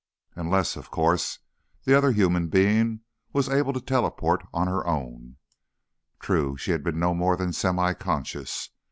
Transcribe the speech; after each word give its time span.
Unless, 0.35 0.77
of 0.77 0.89
course, 0.89 1.37
the 1.83 1.93
other 1.95 2.11
human 2.11 2.47
being 2.47 3.01
was 3.33 3.47
able 3.47 3.71
to 3.71 3.79
teleport 3.79 4.43
on 4.51 4.65
her 4.65 4.83
own. 4.87 5.37
True, 6.19 6.57
she 6.57 6.71
had 6.71 6.83
been 6.83 6.97
no 6.97 7.13
more 7.13 7.35
than 7.37 7.51
semiconscious. 7.51 8.71